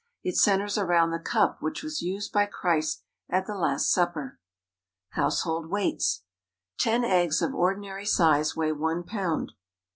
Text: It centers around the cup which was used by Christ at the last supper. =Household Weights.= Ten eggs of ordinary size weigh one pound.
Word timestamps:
It 0.23 0.35
centers 0.35 0.79
around 0.79 1.11
the 1.11 1.19
cup 1.19 1.61
which 1.61 1.83
was 1.83 2.01
used 2.01 2.33
by 2.33 2.47
Christ 2.47 3.03
at 3.29 3.45
the 3.45 3.53
last 3.53 3.91
supper. 3.91 4.39
=Household 5.09 5.69
Weights.= 5.69 6.23
Ten 6.79 7.03
eggs 7.03 7.39
of 7.43 7.53
ordinary 7.53 8.07
size 8.07 8.55
weigh 8.55 8.71
one 8.71 9.03
pound. 9.03 9.51